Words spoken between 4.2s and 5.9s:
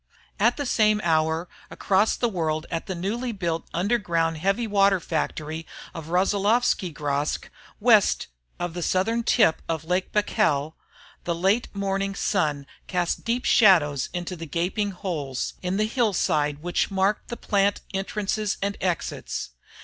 heavy water factory